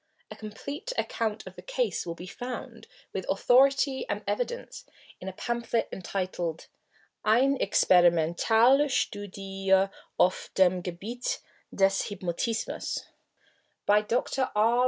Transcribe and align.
A 0.31 0.35
complete 0.35 0.91
account 0.97 1.45
of 1.45 1.55
the 1.55 1.61
case 1.61 2.07
will 2.07 2.15
be 2.15 2.25
found, 2.25 2.87
with 3.13 3.23
authority 3.29 4.03
and 4.09 4.23
evidence, 4.25 4.83
in 5.19 5.27
a 5.27 5.31
pamphlet 5.31 5.89
entitled 5.93 6.65
Eine 7.23 7.55
experimentale 7.59 8.89
Studie 8.89 9.71
auf 10.19 10.49
dem 10.55 10.81
Gebiete 10.81 11.37
des 11.71 12.05
Hypnotismus, 12.07 13.09
by 13.85 14.01
Dr. 14.01 14.49
R. 14.55 14.79